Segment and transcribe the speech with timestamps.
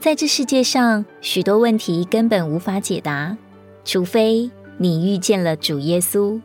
[0.00, 3.36] 在这世界上，许多问题根本无法解答，
[3.84, 6.40] 除非你遇见了主耶稣。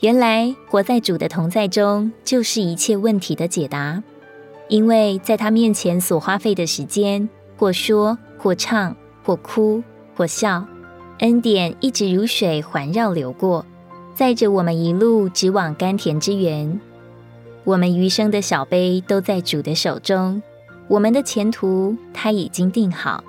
[0.00, 4.02] 原来活在主的同在中，就是一切问题的解答。
[4.68, 7.28] 因为在他面前所花费的时间，
[7.58, 9.82] 或说，或唱，或哭，
[10.16, 10.64] 或笑，
[11.18, 13.66] 恩典一直如水环绕流过，
[14.14, 16.80] 载着我们一路直往甘甜之源。
[17.64, 20.42] 我们余生的小杯都在主的手中，
[20.90, 23.22] 我们的前途他已经定好。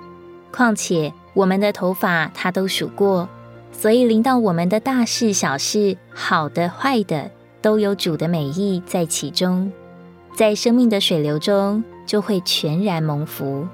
[0.50, 3.28] 况且我们的头发他都数过。
[3.70, 7.30] 所以，临到我们的大事小事，好的坏的，
[7.62, 9.72] 都有主的美意在其中，
[10.36, 13.66] 在生命的水流中，就会全然蒙福。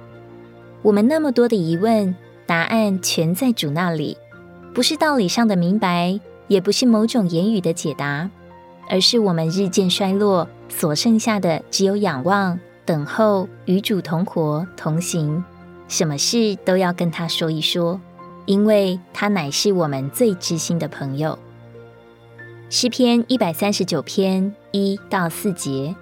[0.82, 2.14] 我们那么多的疑问，
[2.46, 4.18] 答案全在主那里，
[4.74, 8.30] 不是道理上的明白，也不是某种言语的解答，
[8.88, 12.58] 而是我们日渐衰落，所剩下的只有仰望、
[12.88, 15.44] 等候，与主同活同行，
[15.88, 18.00] 什么事都要跟他说一说。
[18.46, 21.38] 因为他乃是我们最知心的朋友。
[22.70, 25.94] 诗篇一百三十九篇一到四节：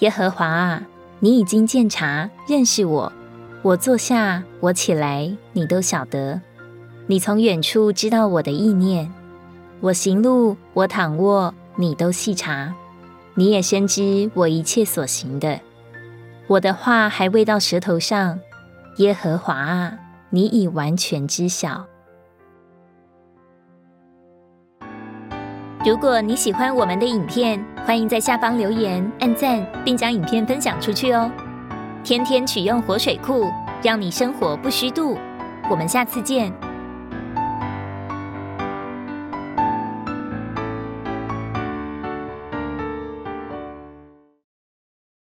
[0.00, 0.82] 耶和华啊，
[1.20, 3.12] 你已经鉴察认识我，
[3.62, 6.40] 我坐下，我起来，你都晓得；
[7.06, 9.12] 你从远处知道我的意念，
[9.78, 12.72] 我行路，我躺卧，你都细察；
[13.34, 15.60] 你也深知我一切所行的。
[16.48, 18.40] 我的话还未到舌头上，
[18.96, 19.92] 耶和华啊。
[20.30, 21.86] 你已完全知晓。
[25.82, 31.30] 如果你喜欢我们的影片，欢迎在下方留言、按赞，并将影片分享出去哦。
[32.04, 33.50] 天天取用活水库，
[33.82, 35.16] 让你生活不虚度。
[35.70, 36.52] 我们下次见。